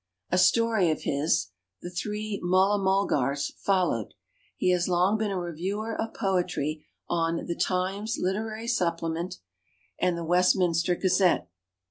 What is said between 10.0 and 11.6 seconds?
"The West minster Gazette".